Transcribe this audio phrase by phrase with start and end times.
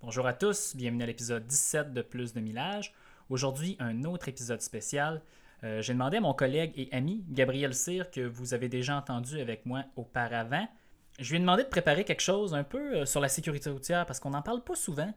[0.00, 2.94] Bonjour à tous, bienvenue à l'épisode 17 de Plus de Millage.
[3.28, 5.22] Aujourd'hui, un autre épisode spécial.
[5.64, 9.40] Euh, J'ai demandé à mon collègue et ami Gabriel Cyr, que vous avez déjà entendu
[9.40, 10.66] avec moi auparavant,
[11.18, 14.04] je lui ai demandé de préparer quelque chose un peu euh, sur la sécurité routière
[14.04, 15.06] parce qu'on n'en parle pas souvent.
[15.06, 15.12] Tu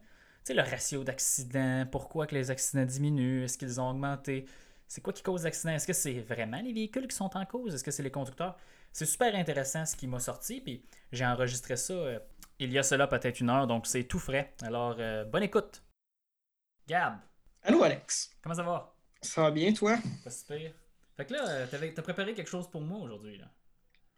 [0.46, 4.46] sais, le ratio d'accidents, pourquoi que les accidents diminuent, est-ce qu'ils ont augmenté,
[4.90, 7.76] c'est quoi qui cause l'accident, est-ce que c'est vraiment les véhicules qui sont en cause,
[7.76, 8.58] est-ce que c'est les conducteurs?
[8.92, 12.20] C'est super intéressant ce qui m'a sorti, puis j'ai enregistré ça euh,
[12.58, 14.54] il y a cela peut-être une heure, donc c'est tout frais.
[14.64, 15.82] Alors, euh, bonne écoute.
[16.88, 17.20] Gab.
[17.62, 18.32] Allô, Alex.
[18.42, 18.94] Comment ça va?
[19.22, 19.98] Ça va bien, toi?
[20.24, 20.72] Pas super.
[21.16, 23.46] Fait que là, t'as préparé quelque chose pour moi aujourd'hui, là.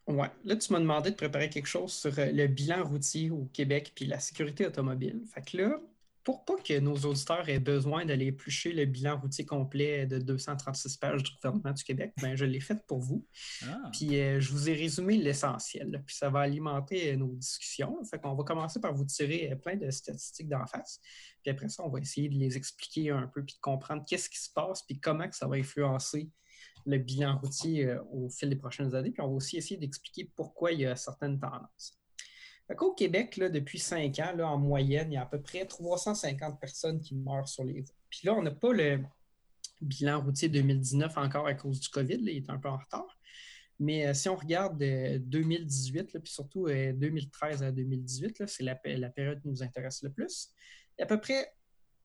[0.08, 0.32] Ouais.
[0.44, 3.92] Là, tu m'as demandé de préparer quelque chose sur euh, le bilan routier au Québec
[3.94, 5.22] puis la sécurité automobile.
[5.32, 5.80] Fait que là,
[6.24, 10.98] pour pas que nos auditeurs aient besoin d'aller éplucher le bilan routier complet de 236
[10.98, 13.26] pages du gouvernement du Québec, ben, je l'ai fait pour vous.
[13.64, 13.90] Ah.
[13.92, 16.04] Puis euh, je vous ai résumé l'essentiel.
[16.06, 17.98] Puis ça va alimenter euh, nos discussions.
[18.04, 21.00] Fait qu'on va commencer par vous tirer plein de statistiques d'en face.
[21.42, 24.30] Puis après ça, on va essayer de les expliquer un peu puis de comprendre qu'est-ce
[24.30, 26.30] qui se passe puis comment que ça va influencer
[26.86, 29.12] le bilan routier euh, au fil des prochaines années.
[29.12, 32.01] Puis on va aussi essayer d'expliquer pourquoi il y a certaines tendances.
[32.80, 37.02] Au Québec, depuis cinq ans, en moyenne, il y a à peu près 350 personnes
[37.02, 37.96] qui meurent sur les routes.
[38.10, 39.00] Puis là, on n'a pas le
[39.82, 43.18] bilan routier 2019 encore à cause du COVID, il est un peu en retard.
[43.80, 49.42] Mais euh, si on regarde 2018, euh, puis surtout 2013 à 2018, c'est la, période
[49.42, 50.52] qui nous intéresse le plus,
[50.98, 51.52] il y a à peu près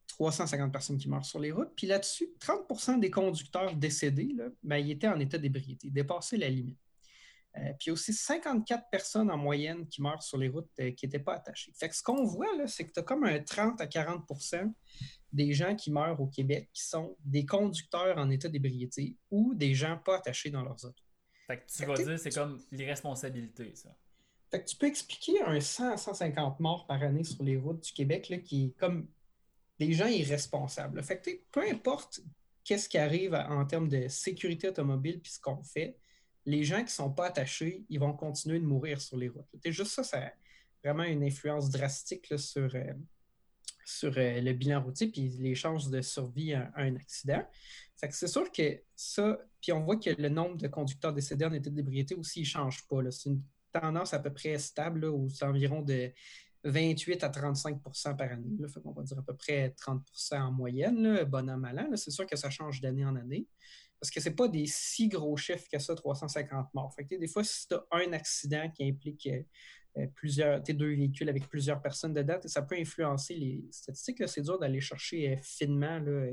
[0.09, 1.73] 350 personnes qui meurent sur les routes.
[1.77, 6.79] Puis là-dessus, 30% des conducteurs décédés, ben, ils étaient en état d'ébriété, dépassaient la limite.
[7.59, 11.21] Euh, puis aussi 54 personnes en moyenne qui meurent sur les routes euh, qui n'étaient
[11.21, 11.73] pas attachées.
[11.75, 14.73] Fait que ce qu'on voit, là, c'est que tu as comme un 30 à 40%
[15.33, 19.75] des gens qui meurent au Québec qui sont des conducteurs en état d'ébriété ou des
[19.75, 21.03] gens pas attachés dans leurs autos.
[21.47, 23.97] Fait que tu vas dire c'est comme l'irresponsabilité, ça.
[24.51, 27.83] Fait que tu peux expliquer un 100 à 150 morts par année sur les routes
[27.83, 29.09] du Québec là, qui est comme
[29.79, 31.03] des gens irresponsables.
[31.03, 32.21] Fait que peu importe
[32.65, 35.97] qu'est-ce qui arrive en termes de sécurité automobile puis ce qu'on fait,
[36.47, 39.47] les gens qui ne sont pas attachés, ils vont continuer de mourir sur les routes.
[39.63, 40.31] C'est juste ça, ça
[40.87, 42.93] vraiment une influence drastique sur, euh,
[44.05, 47.43] euh, le bilan routier puis les chances de survie à, un accident.
[47.97, 51.71] C'est sûr que ça, puis on voit que le nombre de conducteurs décédés en état
[51.71, 52.99] d'ébriété aussi, ne change pas.
[53.11, 53.43] C'est une
[53.73, 56.13] tendance à peu près stable, où c'est environ de
[56.65, 58.51] 28 à 35% par année.
[58.85, 61.97] On va dire à peu près 30% en moyenne, là, bon an, mal an.
[61.97, 63.47] C'est sûr que ça change d'année en année.
[64.01, 66.95] Parce que ce n'est pas des si gros chiffres que ça, 350 morts.
[66.95, 69.29] Fait des fois, si tu as un accident qui implique
[69.97, 74.29] euh, plusieurs, tes deux véhicules avec plusieurs personnes dedans, ça peut influencer les statistiques.
[74.29, 76.27] C'est dur d'aller chercher euh, finement là,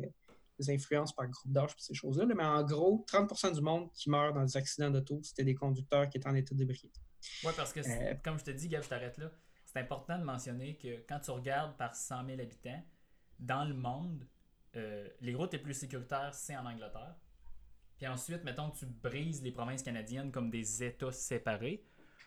[0.59, 2.25] les influences par groupe d'âge et ces choses-là.
[2.25, 6.09] Mais en gros, 30% du monde qui meurt dans des accidents d'auto, c'était des conducteurs
[6.09, 6.99] qui étaient en état d'ébriété.
[7.45, 9.31] Oui, parce que, euh, comme je te dis, Gab, je t'arrête là
[9.73, 12.83] c'est important de mentionner que quand tu regardes par 100 000 habitants,
[13.39, 14.27] dans le monde,
[14.75, 17.15] euh, les routes les plus sécuritaires, c'est en Angleterre.
[18.03, 21.85] Puis ensuite, mettons tu brises les provinces canadiennes comme des États séparés,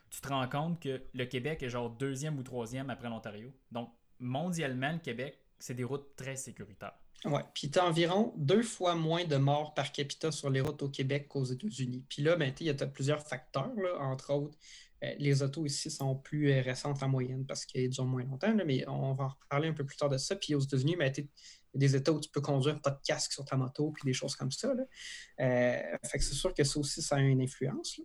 [0.09, 3.53] tu te rends compte que le Québec est genre deuxième ou troisième après l'Ontario.
[3.73, 6.99] Donc, mondialement, le Québec, c'est des routes très sécuritaires.
[7.27, 10.81] Oui, puis tu as environ deux fois moins de morts par capita sur les routes
[10.81, 12.07] au Québec qu'aux États-Unis.
[12.09, 14.57] Puis là, ben, il y a plusieurs facteurs, entre autres
[15.05, 18.55] euh, les autos ici sont plus euh, récentes en moyenne parce qu'elles durent moins longtemps,
[18.65, 20.37] mais on va en reparler un peu plus tard de ça.
[20.37, 21.13] Puis aux États-Unis, ben,
[21.83, 24.03] y a des États où tu peux conduire pas de casque sur ta moto, puis
[24.05, 24.73] des choses comme ça.
[24.73, 28.01] Euh, fait que c'est sûr que ça aussi, ça a une influence.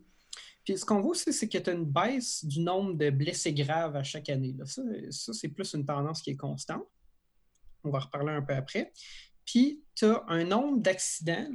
[0.63, 3.53] Puis ce qu'on voit aussi, c'est que tu as une baisse du nombre de blessés
[3.53, 4.55] graves à chaque année.
[4.65, 6.87] Ça, c'est plus une tendance qui est constante.
[7.83, 8.93] On va reparler un peu après.
[9.45, 11.47] Puis tu as un nombre d'accidents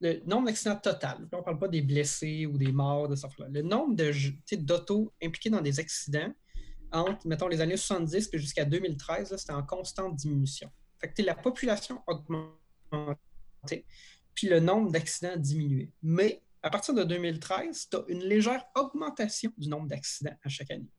[0.00, 3.28] le nombre d'accidents total, on ne parle pas des blessés ou des morts, de ça.
[3.48, 3.96] Le nombre
[4.56, 6.32] d'autos impliqués dans des accidents
[6.92, 10.70] entre, mettons, les années 70 et jusqu'à 2013, c'était en constante diminution.
[11.00, 13.84] Que la population augmentait,
[14.34, 15.90] puis le nombre d'accidents diminuait.
[16.02, 20.70] Mais à partir de 2013, tu as une légère augmentation du nombre d'accidents à chaque
[20.70, 20.90] année.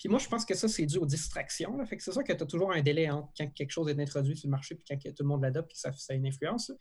[0.00, 1.78] Puis moi, je pense que ça, c'est dû aux distractions.
[1.84, 4.00] Fait que c'est ça que tu as toujours un délai entre quand quelque chose est
[4.00, 6.72] introduit sur le marché et quand tout le monde l'adopte, ça, ça a une influence.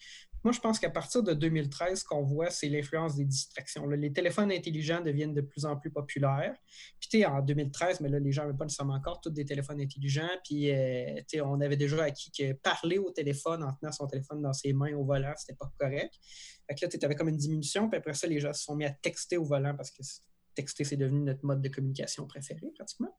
[0.45, 3.85] Moi, je pense qu'à partir de 2013, ce qu'on voit, c'est l'influence des distractions.
[3.89, 6.55] les téléphones intelligents deviennent de plus en plus populaires.
[7.01, 9.81] Puis, tu en 2013, mais là, les gens n'avaient pas nécessairement encore tous des téléphones
[9.81, 10.29] intelligents.
[10.45, 14.53] Puis, euh, on avait déjà acquis que parler au téléphone en tenant son téléphone dans
[14.53, 16.13] ses mains au volant, c'était pas correct.
[16.69, 17.89] Fait que là, tu avais comme une diminution.
[17.89, 20.03] Puis après ça, les gens se sont mis à texter au volant parce que
[20.59, 23.15] texter, c'est devenu notre mode de communication préféré pratiquement.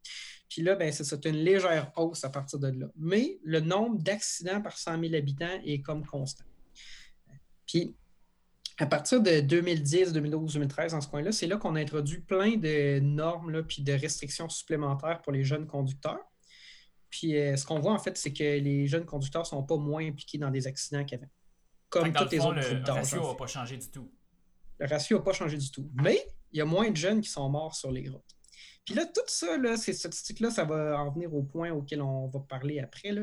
[0.48, 2.86] Puis là, ben, c'est une légère hausse à partir de là.
[2.96, 6.44] Mais le nombre d'accidents par 100 000 habitants est comme constant.
[7.66, 7.94] Puis
[8.78, 12.56] à partir de 2010, 2012, 2013, dans ce coin-là, c'est là, qu'on a introduit plein
[12.56, 16.20] de normes là, puis de restrictions supplémentaires pour les jeunes conducteurs.
[17.10, 19.76] Puis euh, ce qu'on voit en fait, c'est que les jeunes conducteurs ne sont pas
[19.76, 21.28] moins impliqués dans des accidents qu'avant.
[21.90, 24.10] Comme tous les autres le ratio n'a pas changé du tout.
[24.78, 25.90] Le ratio n'a pas changé du tout.
[25.94, 28.36] Mais il y a moins de jeunes qui sont morts sur les routes.
[28.84, 32.26] Puis là, tout ça, là, ces statistiques-là, ça va en venir au point auquel on
[32.28, 33.12] va parler après.
[33.12, 33.22] Là.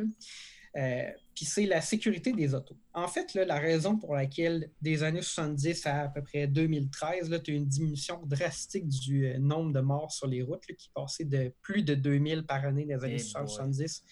[0.77, 2.77] Euh, puis c'est la sécurité des autos.
[2.93, 7.41] En fait, là, la raison pour laquelle des années 70 à à peu près 2013,
[7.43, 11.25] tu as une diminution drastique du euh, nombre de morts sur les routes qui passait
[11.25, 14.03] de plus de 2000 par année dans les années 70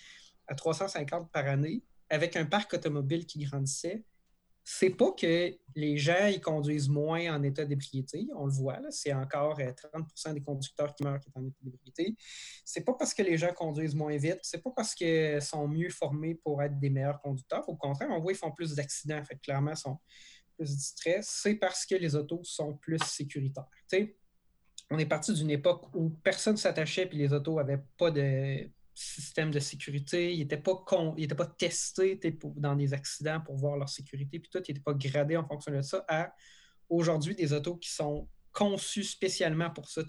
[0.47, 4.03] à 350 par année, avec un parc automobile qui grandissait
[4.67, 9.13] c'est pas que les gens ils conduisent moins en état d'ébriété, on le voit, c'est
[9.13, 12.15] encore 30% euh, des conducteurs qui meurent qui sont en état d'ébriété.
[12.65, 15.91] C'est pas parce que les gens conduisent moins vite, c'est pas parce qu'ils sont mieux
[15.91, 17.69] formés pour être des meilleurs conducteurs.
[17.69, 19.99] Au contraire, on voit qu'ils font plus d'accidents, clairement, ils sont
[20.57, 21.23] plus distraits.
[21.23, 23.69] C'est parce que les autos sont plus sécuritaires.
[24.89, 28.67] on est parti d'une époque où personne ne s'attachait et les autos n'avaient pas de
[28.95, 32.19] système de sécurité, ils n'étaient pas, pas testés
[32.55, 35.73] dans des accidents pour voir leur sécurité, puis tout, ils n'étaient pas gradés en fonction
[35.73, 36.33] de ça, à
[36.89, 40.01] aujourd'hui des autos qui sont conçus spécialement pour ça.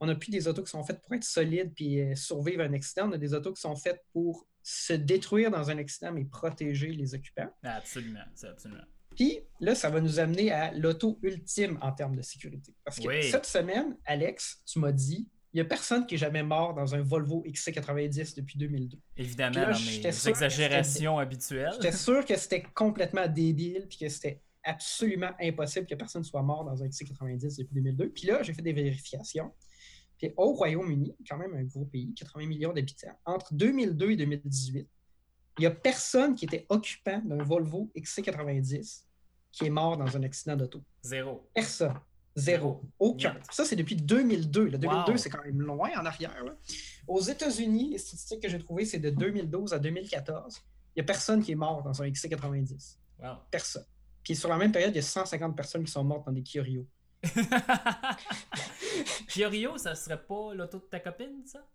[0.00, 2.64] on n'a plus des autos qui sont faites pour être solides puis euh, survivre à
[2.64, 6.12] un accident, on a des autos qui sont faites pour se détruire dans un accident,
[6.12, 7.50] mais protéger les occupants.
[7.62, 8.84] Absolument, c'est absolument.
[9.14, 12.74] Puis là, ça va nous amener à l'auto ultime en termes de sécurité.
[12.84, 16.42] Parce que cette semaine, Alex, tu m'as dit il n'y a personne qui est jamais
[16.42, 18.98] mort dans un Volvo XC90 depuis 2002.
[19.18, 21.72] Évidemment, dans mes exagérations habituelles.
[21.74, 26.64] J'étais sûr que c'était complètement débile puis que c'était absolument impossible que personne soit mort
[26.64, 28.08] dans un XC90 depuis 2002.
[28.10, 29.52] Puis là, j'ai fait des vérifications.
[30.16, 34.88] Puis au Royaume-Uni, quand même un gros pays, 80 millions d'habitants, entre 2002 et 2018,
[35.58, 39.02] il n'y a personne qui était occupant d'un Volvo XC90
[39.50, 40.82] qui est mort dans un accident d'auto.
[41.02, 41.46] Zéro.
[41.54, 42.00] Personne.
[42.34, 42.82] Zéro.
[42.98, 43.36] Aucun.
[43.50, 44.64] Ça, c'est depuis 2002.
[44.70, 46.44] Le 2002, c'est quand même loin en arrière.
[47.06, 50.62] Aux États-Unis, les statistiques que j'ai trouvées, c'est de 2012 à 2014.
[50.94, 52.96] Il n'y a personne qui est mort dans un XC90.
[53.50, 53.84] Personne.
[54.22, 56.42] Puis sur la même période, il y a 150 personnes qui sont mortes dans des
[56.42, 56.86] Kia Rio.
[59.28, 61.66] Kia Rio, ça serait pas l'auto de ta copine, ça?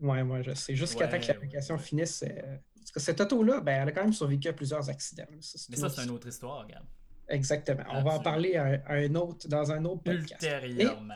[0.00, 0.74] Ouais, moi, je sais.
[0.74, 2.22] Jusqu'à temps que l'application finisse.
[2.22, 5.26] Euh, parce que cette auto-là, ben, elle a quand même survécu à plusieurs accidents.
[5.30, 5.40] Mais
[5.76, 6.86] ça, c'est une autre histoire, regarde.
[7.28, 7.84] Exactement.
[7.90, 10.42] On va en parler un autre, dans un autre podcast.
[10.42, 11.14] Ultérieurement.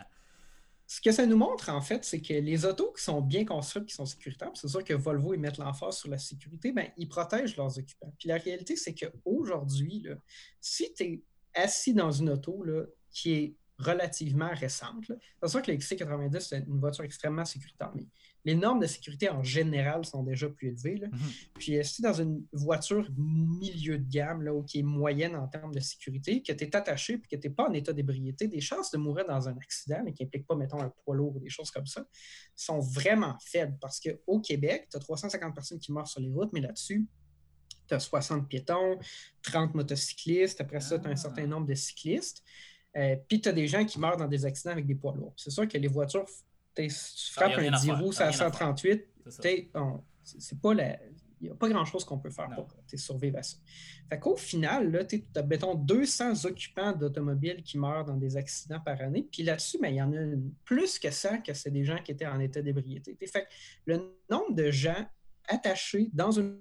[0.86, 3.86] ce que ça nous montre, en fait, c'est que les autos qui sont bien construites,
[3.86, 7.08] qui sont sécuritaires, c'est sûr que Volvo, ils mettent l'emphase sur la sécurité, ben, ils
[7.08, 8.12] protègent leurs occupants.
[8.18, 10.06] Puis la réalité, c'est qu'aujourd'hui,
[10.60, 11.22] si tu es
[11.54, 16.58] assis dans une auto là, qui est relativement récente, c'est sûr que le XC90, c'est
[16.58, 18.06] une voiture extrêmement sécuritaire, mais
[18.44, 21.06] les normes de sécurité en général sont déjà plus élevées.
[21.06, 21.19] Mhm.
[21.54, 25.75] Puis euh, si dans une voiture milieu de gamme, là, qui est moyenne en termes
[25.75, 28.60] de sécurité, que tu es attaché et que tu n'es pas en état d'ébriété, des
[28.60, 31.40] chances de mourir dans un accident, mais qui n'implique pas, mettons, un poids lourd ou
[31.40, 32.04] des choses comme ça,
[32.56, 33.76] sont vraiment faibles.
[33.81, 37.06] Parce qu'au Québec, tu as 350 personnes qui meurent sur les routes, mais là-dessus,
[37.87, 38.98] tu as 60 piétons,
[39.42, 41.48] 30 motocyclistes, après ça, tu as un certain ah.
[41.48, 42.42] nombre de cyclistes.
[42.96, 45.34] Euh, puis tu as des gens qui meurent dans des accidents avec des poids lourds.
[45.37, 46.26] C'est sûr que les voitures
[46.75, 49.08] tu frappes un 10 roues à 138,
[50.22, 50.99] c'est pas la.
[51.43, 53.56] Il n'y a pas grand-chose qu'on peut faire pour survivre à ça.
[54.11, 59.00] Fait qu'au final, tu as, mettons, 200 occupants d'automobiles qui meurent dans des accidents par
[59.00, 59.26] année.
[59.32, 60.37] Puis là-dessus, ben, il y en a
[60.67, 63.16] plus que ça, que c'est des gens qui étaient en état d'ébriété.
[63.26, 63.47] Fait
[63.87, 65.06] le nombre de gens
[65.49, 66.61] attachés dans une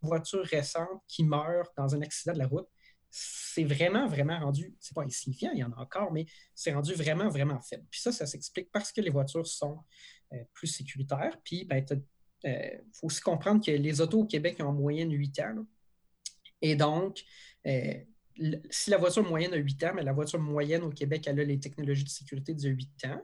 [0.00, 2.66] voiture récente qui meurent dans un accident de la route,
[3.14, 6.94] c'est vraiment, vraiment rendu, c'est pas insignifiant, il y en a encore, mais c'est rendu
[6.94, 7.84] vraiment, vraiment faible.
[7.90, 9.80] Puis ça, ça s'explique parce que les voitures sont
[10.32, 11.36] euh, plus sécuritaires.
[11.44, 11.84] Puis, il ben,
[12.46, 15.66] euh, faut aussi comprendre que les autos au Québec ont en moyenne 8 ans.
[16.62, 17.22] Et donc,
[17.66, 18.00] euh,
[18.70, 21.44] si la voiture moyenne a 8 ans, mais la voiture moyenne au Québec, elle a
[21.44, 23.22] les technologies de sécurité de 8 ans.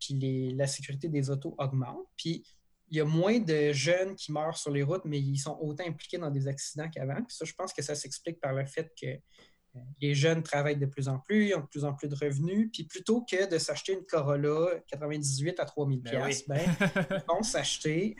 [0.00, 2.04] puis la sécurité des autos augmente.
[2.16, 2.44] Puis
[2.90, 5.84] il y a moins de jeunes qui meurent sur les routes, mais ils sont autant
[5.86, 7.18] impliqués dans des accidents qu'avant.
[7.28, 10.86] ça, je pense que ça s'explique par le fait que euh, les jeunes travaillent de
[10.86, 13.58] plus en plus, ils ont de plus en plus de revenus, puis plutôt que de
[13.58, 16.60] s'acheter une Corolla 98 à 3000 ben, ben,
[17.10, 18.16] ils vont s'acheter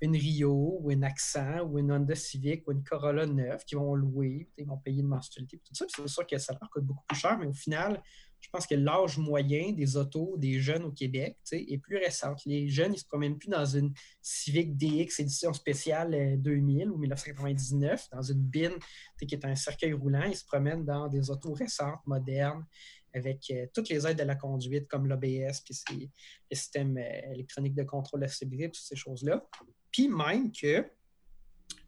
[0.00, 3.94] une Rio ou une Accent ou une Honda Civic ou une Corolla neuve qu'ils vont
[3.94, 5.86] louer, ils vont payer une mensualité, tout ça.
[5.88, 8.00] C'est sûr que ça leur coûte beaucoup plus cher, mais au final,
[8.40, 12.34] je pense que l'âge moyen des autos des jeunes au Québec est plus récent.
[12.46, 13.92] Les jeunes, ils ne se promènent plus dans une
[14.22, 18.70] Civic DX édition spéciale 2000 euh, ou 1999, dans une bin
[19.18, 20.24] qui est un cercueil roulant.
[20.24, 22.64] Ils se promènent dans des autos récentes, modernes,
[23.12, 26.10] avec euh, toutes les aides de la conduite, comme l'ABS, puis
[26.50, 29.46] les systèmes euh, électroniques de contrôle de stabilité, toutes ces choses-là.
[29.90, 30.86] Puis même que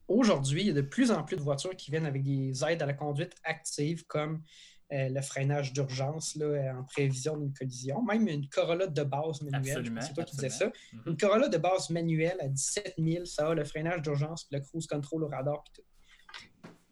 [0.09, 2.83] aujourd'hui, il y a de plus en plus de voitures qui viennent avec des aides
[2.83, 4.43] à la conduite actives comme
[4.91, 8.03] le freinage d'urgence en prévision d'une collision.
[8.03, 10.67] Même une Corolla de base manuelle, c'est toi qui disais ça.
[10.67, 11.11] Mm-hmm.
[11.11, 14.87] Une Corolla de base manuelle à 17 000, ça a le freinage d'urgence, le cruise
[14.87, 15.63] control au radar.
[15.73, 15.83] tout.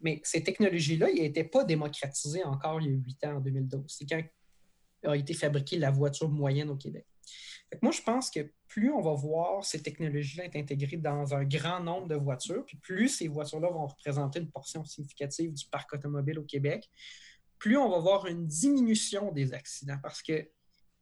[0.01, 3.83] Mais ces technologies-là, ils n'étaient pas démocratisées encore il y a 8 ans, en 2012.
[3.89, 4.23] C'est quand
[5.05, 7.07] a été fabriquée la voiture moyenne au Québec.
[7.83, 11.81] moi, je pense que plus on va voir ces technologies-là être intégrées dans un grand
[11.81, 16.39] nombre de voitures, puis plus ces voitures-là vont représenter une portion significative du parc automobile
[16.39, 16.91] au Québec,
[17.59, 19.99] plus on va voir une diminution des accidents.
[20.03, 20.49] Parce que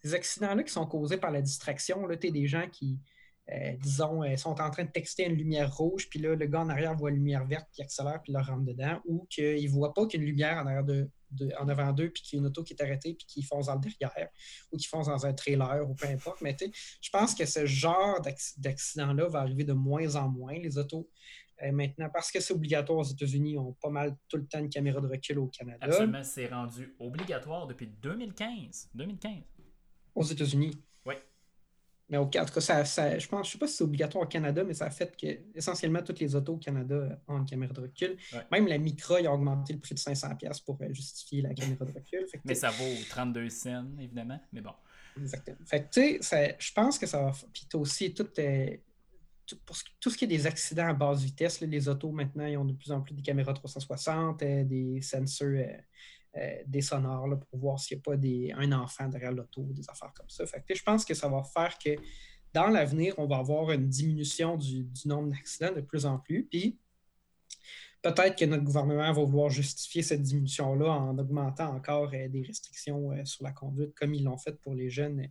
[0.02, 3.00] ces accidents-là qui sont causés par la distraction, là, tu des gens qui,
[3.52, 6.60] euh, disons, euh, sont en train de texter une lumière rouge, puis là, le gars
[6.60, 9.70] en arrière voit une lumière verte, qui accélère, puis leur rentre dedans, ou qu'il ne
[9.70, 11.08] voit pas qu'une lumière en arrière de,
[11.58, 13.66] en avant d'eux, puis qu'il y a une auto qui est arrêtée, puis qui fonce
[13.66, 14.28] dans le derrière,
[14.72, 16.40] ou qui fonce dans un trailer, ou peu importe.
[16.40, 16.56] Mais
[17.00, 18.20] je pense que ce genre
[18.58, 20.54] d'accident-là va arriver de moins en moins.
[20.54, 21.08] Les autos,
[21.72, 25.00] maintenant, parce que c'est obligatoire aux États-Unis, ont pas mal tout le temps une caméra
[25.00, 25.78] de recul au Canada.
[25.80, 28.90] Absolument, c'est rendu obligatoire depuis 2015.
[28.94, 29.32] 2015.
[30.14, 30.72] Aux États-Unis?
[32.08, 34.28] Mais au, en tout cas, ça, je pense, je sais pas si c'est obligatoire au
[34.28, 37.72] Canada, mais ça a fait que essentiellement toutes les autos au Canada ont une caméra
[37.72, 38.16] de recul.
[38.52, 41.92] Même la Micra, a augmenté le prix de 500$ pour euh, justifier la caméra de
[41.92, 42.26] recul.
[42.44, 44.40] mais ça vaut 32 cents, évidemment.
[44.52, 44.72] Mais bon.
[45.16, 45.56] Exactement.
[45.64, 47.32] Fait tu sais, je pense que ça va.
[47.52, 48.76] Puis tu aussi tout, euh,
[49.46, 52.56] tout, pour tout ce qui est des accidents à basse vitesse, les autos maintenant, ils
[52.56, 55.48] ont de plus en plus des caméras 360, euh, des sensors.
[56.36, 60.12] Euh, des sonores pour voir s'il n'y a pas un enfant derrière l'auto, des affaires
[60.14, 60.44] comme ça.
[60.44, 61.96] Je pense que ça va faire que
[62.52, 66.44] dans l'avenir, on va avoir une diminution du, nombre d'accidents de plus en plus.
[66.44, 66.78] Puis
[68.02, 73.12] peut-être que notre gouvernement va vouloir justifier cette diminution-là en augmentant encore euh, des restrictions
[73.12, 75.28] euh, sur la conduite, comme ils l'ont fait pour les jeunes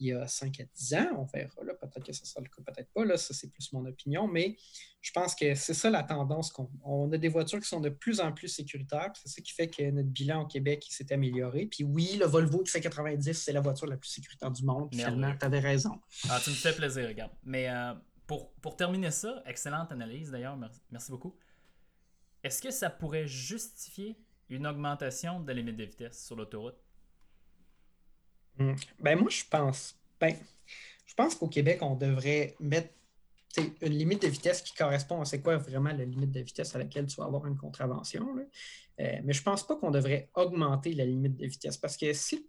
[0.00, 1.08] il y a 5 à 10 ans.
[1.18, 1.54] On verra.
[1.80, 3.04] Peut-être que ce sera le cas, peut-être pas.
[3.04, 4.26] Là, ça, c'est plus mon opinion.
[4.26, 4.56] Mais
[5.02, 6.50] je pense que c'est ça la tendance.
[6.50, 9.12] qu'on on a des voitures qui sont de plus en plus sécuritaires.
[9.14, 11.66] C'est ça qui fait que notre bilan au Québec s'est amélioré.
[11.66, 14.88] Puis oui, le Volvo qui fait 90, c'est la voiture la plus sécuritaire du monde.
[14.92, 16.00] Finalement, tu avais raison.
[16.28, 17.32] Ah, tu me fais plaisir, regarde.
[17.44, 17.94] Mais euh,
[18.26, 20.58] pour, pour terminer ça, excellente analyse d'ailleurs.
[20.90, 21.36] Merci beaucoup.
[22.42, 24.16] Est-ce que ça pourrait justifier
[24.48, 26.82] une augmentation de la limite de vitesse sur l'autoroute?
[28.60, 28.74] Hmm.
[29.00, 29.96] Ben moi, je pense.
[30.20, 30.36] Ben,
[31.06, 32.90] je pense qu'au Québec, on devrait mettre
[33.56, 36.78] une limite de vitesse qui correspond à c'est quoi vraiment la limite de vitesse à
[36.78, 38.28] laquelle tu vas avoir une contravention.
[39.00, 42.12] Euh, mais je ne pense pas qu'on devrait augmenter la limite de vitesse parce que
[42.12, 42.48] si,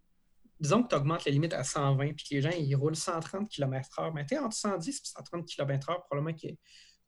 [0.59, 3.49] disons que tu augmentes la limite à 120 puis que les gens ils roulent 130
[3.49, 6.47] km/h, mais tu entre 110 et 130 km/h, probablement que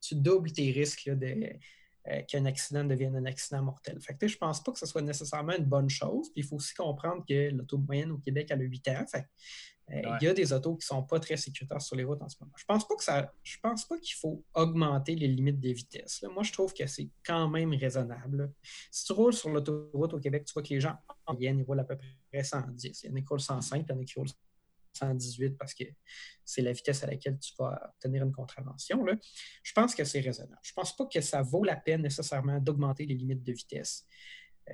[0.01, 1.50] tu doubles tes risques de,
[2.10, 4.00] euh, qu'un accident devienne un accident mortel.
[4.01, 6.29] Fait que, je ne pense pas que ce soit nécessairement une bonne chose.
[6.33, 9.05] Puis il faut aussi comprendre que l'auto moyenne au Québec, elle a 8 ans.
[9.07, 9.25] Fait,
[9.91, 12.22] euh, Il y a des autos qui ne sont pas très sécuritaires sur les routes
[12.22, 12.53] en ce moment.
[12.57, 13.33] Je pense pas que ça.
[13.43, 16.24] Je pense pas qu'il faut augmenter les limites des vitesses.
[16.33, 18.51] Moi, je trouve que c'est quand même raisonnable.
[18.91, 21.63] Si tu roules sur l'autoroute au Québec, tu vois que les gens en moyenne, ils
[21.63, 21.98] roulent à peu
[22.31, 23.03] près 110.
[23.03, 24.29] Il y en a qui roulent 105, il y en a qui roulent
[24.94, 25.84] 118 parce que
[26.46, 29.04] c'est la vitesse à laquelle tu vas obtenir une contravention.
[29.04, 29.16] Là.
[29.64, 30.60] Je pense que c'est raisonnable.
[30.64, 34.06] Je ne pense pas que ça vaut la peine nécessairement d'augmenter les limites de vitesse.
[34.70, 34.74] Euh,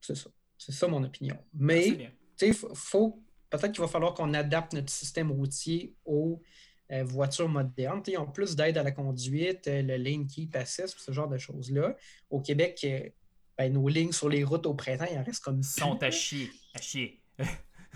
[0.00, 0.30] c'est ça.
[0.58, 1.36] C'est ça mon opinion.
[1.52, 2.12] Mais
[2.74, 6.42] faut, peut-être qu'il va falloir qu'on adapte notre système routier aux
[6.92, 8.02] euh, voitures modernes.
[8.06, 11.38] ils ont plus d'aide à la conduite, euh, le lane keep assist, ce genre de
[11.38, 11.96] choses-là.
[12.30, 12.86] Au Québec,
[13.58, 15.62] ben, nos lignes sur les routes au printemps, il en reste comme.
[15.62, 16.50] sont à chier.
[16.74, 17.22] À chier.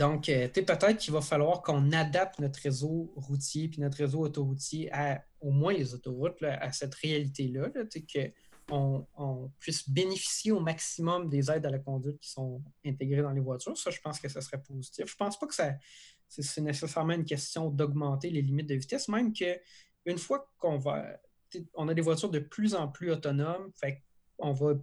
[0.00, 4.90] Donc, euh, peut-être qu'il va falloir qu'on adapte notre réseau routier puis notre réseau autoroutier
[4.94, 7.68] à au moins les autoroutes, à cette réalité-là,
[8.70, 13.32] qu'on on puisse bénéficier au maximum des aides à la conduite qui sont intégrées dans
[13.32, 13.76] les voitures.
[13.76, 15.04] Ça, je pense que ce serait positif.
[15.06, 15.74] Je ne pense pas que ça,
[16.28, 21.20] c'est nécessairement une question d'augmenter les limites de vitesse, même qu'une fois qu'on va.
[21.74, 24.02] On a des voitures de plus en plus autonomes, fait
[24.38, 24.76] on va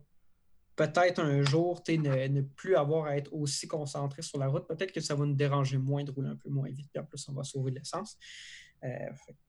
[0.77, 4.65] peut-être un jour ne, ne, plus avoir à être aussi concentré sur la route.
[4.67, 7.05] Peut-être que ça va nous déranger moins de rouler un peu moins vite, puis en
[7.05, 8.17] plus, on va sauver de l'essence.
[8.83, 8.89] Euh,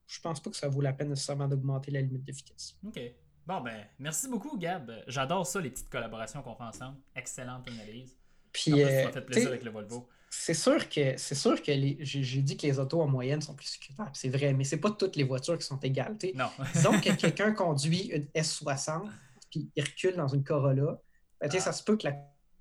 [0.06, 2.76] je pense pas que ça vaut la peine nécessairement d'augmenter la limite de vitesse.
[2.84, 2.98] OK.
[3.46, 4.90] Bon, ben, merci beaucoup, Gab.
[5.06, 6.98] J'adore ça, les petites collaborations qu'on fait ensemble.
[7.14, 8.16] Excellente analyse.
[8.50, 10.08] Puis, ça euh, fait plaisir avec le Volvo.
[10.30, 13.66] C'est sûr que c'est sûr que j'ai dit que les autos en moyenne sont plus
[13.66, 14.10] sécuritaires.
[14.12, 16.18] C'est vrai, mais c'est pas toutes les voitures qui sont égales.
[16.34, 16.50] Non.
[16.74, 19.08] Disons que quelqu'un conduit une S60
[19.50, 21.00] puis il recule dans une Corolla
[21.40, 22.16] ben, Ça se peut que la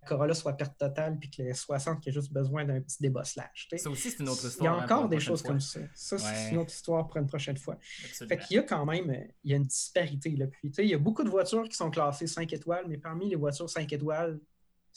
[0.08, 3.68] Corolla soit perte totale puis que les 60 qui a juste besoin d'un petit débosselage.
[3.78, 4.74] Ça aussi, c'est une autre histoire.
[4.74, 5.82] Il y a encore des choses comme ça.
[5.94, 7.78] Ça, c'est une autre histoire pour une prochaine fois.
[7.82, 10.32] Fait qu'il y a quand même il y a une disparité.
[10.32, 10.48] Là.
[10.48, 13.36] Puis, il y a beaucoup de voitures qui sont classées 5 étoiles, mais parmi les
[13.36, 14.40] voitures 5 étoiles,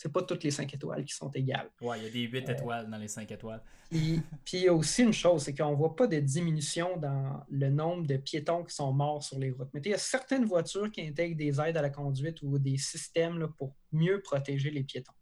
[0.00, 1.70] c'est pas toutes les 5 étoiles qui sont égales.
[1.82, 3.62] Oui, il y a des 8 euh, étoiles dans les 5 étoiles.
[3.90, 4.22] Puis,
[4.54, 7.68] il y a aussi une chose, c'est qu'on ne voit pas de diminution dans le
[7.68, 9.68] nombre de piétons qui sont morts sur les routes.
[9.74, 12.78] Mais il y a certaines voitures qui intègrent des aides à la conduite ou des
[12.78, 15.12] systèmes là, pour mieux protéger les piétons.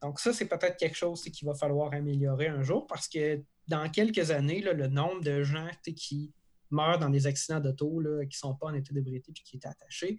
[0.00, 3.90] Donc ça, c'est peut-être quelque chose qu'il va falloir améliorer un jour parce que dans
[3.90, 6.32] quelques années, le nombre de gens qui
[6.74, 9.68] meurent dans des accidents d'auto qui ne sont pas en état d'ébriété et qui étaient
[9.68, 10.18] attachés,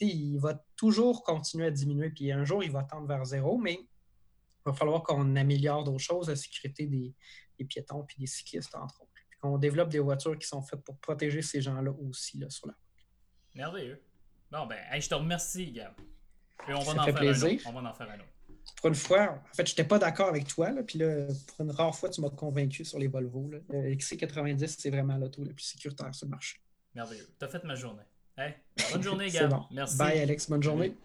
[0.00, 2.10] il va toujours continuer à diminuer.
[2.10, 6.04] Puis un jour, il va tendre vers zéro, mais il va falloir qu'on améliore d'autres
[6.04, 7.14] choses, la sécurité des,
[7.64, 9.10] piétons et des cyclistes, entre autres.
[9.14, 12.66] Puis qu'on développe des voitures qui sont faites pour protéger ces gens-là aussi là, sur
[12.66, 13.06] la route.
[13.54, 14.02] Merveilleux.
[14.50, 15.94] Bon, ben, je te remercie, Gab.
[16.68, 17.48] Et on va, en faire plaisir.
[17.48, 17.64] Un autre.
[17.66, 18.32] on va en faire un autre.
[18.76, 21.64] Pour une fois, en fait, je n'étais pas d'accord avec toi, là, puis là, pour
[21.64, 23.48] une rare fois, tu m'as convaincu sur les Volvo.
[23.50, 23.58] Là.
[23.68, 26.58] Le XC90, c'est vraiment l'auto le plus sécuritaire sur le marché.
[26.94, 27.28] Merveilleux.
[27.38, 28.02] Tu as fait ma journée.
[28.92, 29.54] bonne journée, Gab.
[29.70, 29.96] Merci.
[29.96, 30.50] Bye, Alex.
[30.50, 30.96] Bonne journée.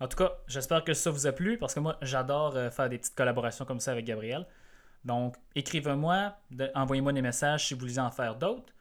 [0.00, 2.88] En tout cas, j'espère que ça vous a plu parce que moi, j'adore euh, faire
[2.88, 4.46] des petites collaborations comme ça avec Gabriel.
[5.04, 6.36] Donc, écrivez-moi,
[6.74, 8.72] envoyez-moi des messages si vous voulez en faire d'autres.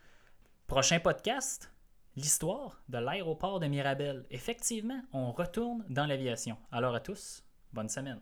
[0.68, 1.72] Prochain podcast,
[2.16, 4.26] l'histoire de l'aéroport de Mirabel.
[4.30, 6.58] Effectivement, on retourne dans l'aviation.
[6.72, 8.20] Alors à tous, bonne semaine.